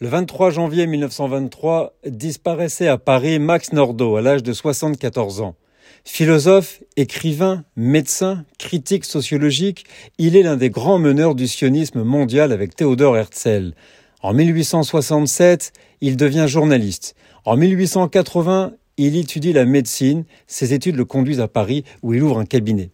[0.00, 5.56] Le 23 janvier 1923 disparaissait à Paris Max Nordau à l'âge de 74 ans.
[6.04, 9.86] Philosophe, écrivain, médecin, critique sociologique,
[10.18, 13.72] il est l'un des grands meneurs du sionisme mondial avec Théodore Herzl.
[14.22, 17.16] En 1867, il devient journaliste.
[17.44, 20.26] En 1880, il étudie la médecine.
[20.46, 22.90] Ses études le conduisent à Paris où il ouvre un cabinet.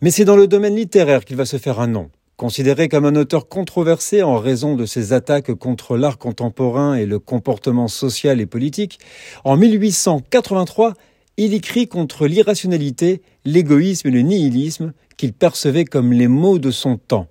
[0.00, 2.08] Mais c'est dans le domaine littéraire qu'il va se faire un nom.
[2.38, 7.18] Considéré comme un auteur controversé en raison de ses attaques contre l'art contemporain et le
[7.18, 9.00] comportement social et politique,
[9.42, 10.94] en 1883,
[11.36, 16.96] il écrit contre l'irrationalité, l'égoïsme et le nihilisme qu'il percevait comme les maux de son
[16.96, 17.26] temps.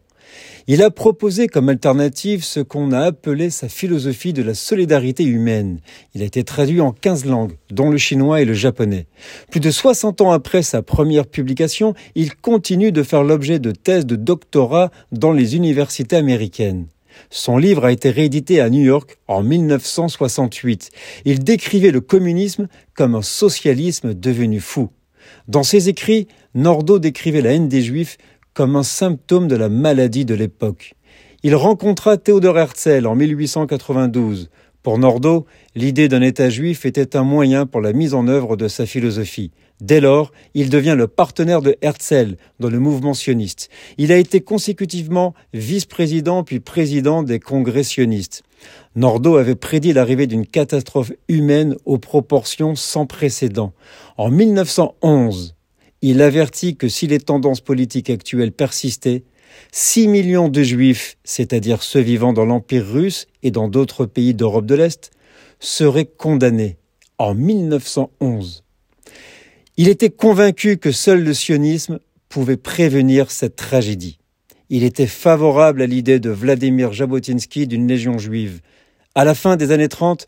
[0.68, 5.80] Il a proposé comme alternative ce qu'on a appelé sa philosophie de la solidarité humaine.
[6.14, 9.08] Il a été traduit en 15 langues, dont le chinois et le japonais.
[9.50, 14.06] Plus de 60 ans après sa première publication, il continue de faire l'objet de thèses
[14.06, 16.88] de doctorat dans les universités américaines.
[17.30, 20.92] Son livre a été réédité à New York en 1968.
[21.26, 24.90] Il décrivait le communisme comme un socialisme devenu fou.
[25.48, 28.18] Dans ses écrits, Nordau décrivait la haine des juifs
[28.58, 30.96] comme un symptôme de la maladie de l'époque.
[31.44, 34.50] Il rencontra Théodore Herzl en 1892.
[34.82, 38.68] Pour Nordau, l'idée d'un État juif était un moyen pour la mise en œuvre de
[38.68, 39.52] sa philosophie.
[39.80, 43.70] Dès lors, il devient le partenaire de Herzl dans le mouvement sioniste.
[44.00, 48.42] Il a été consécutivement vice-président puis président des congrès sionistes.
[48.96, 53.74] Nordau avait prédit l'arrivée d'une catastrophe humaine aux proportions sans précédent.
[54.18, 55.57] En 1911,
[56.02, 59.24] il avertit que si les tendances politiques actuelles persistaient,
[59.72, 64.66] 6 millions de juifs, c'est-à-dire ceux vivant dans l'Empire russe et dans d'autres pays d'Europe
[64.66, 65.12] de l'Est,
[65.60, 66.78] seraient condamnés
[67.18, 68.64] en 1911.
[69.78, 72.00] Il était convaincu que seul le sionisme
[72.30, 74.20] pouvait prévenir cette tragédie.
[74.70, 78.60] Il était favorable à l'idée de Vladimir Jabotinsky d'une légion juive.
[79.16, 80.28] À la fin des années 30,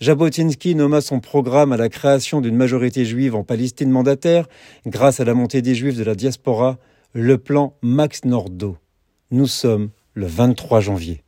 [0.00, 4.48] Jabotinsky nomma son programme à la création d'une majorité juive en Palestine mandataire
[4.86, 6.78] grâce à la montée des juifs de la diaspora,
[7.12, 8.76] le plan Max Nordau.
[9.30, 11.22] Nous sommes le 23 janvier.